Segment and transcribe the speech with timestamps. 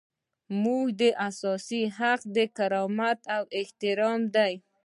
[0.51, 0.89] زموږ
[1.29, 4.53] اساسي حق د کرامت او احترام دی.